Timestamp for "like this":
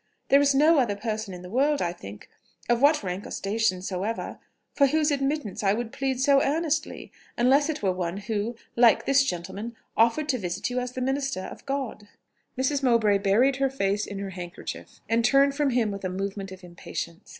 8.75-9.23